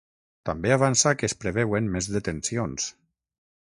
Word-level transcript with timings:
També 0.49 0.71
avança 0.77 1.13
que 1.19 1.29
es 1.29 1.37
preveuen 1.43 1.93
més 1.99 2.11
detencions. 2.17 2.93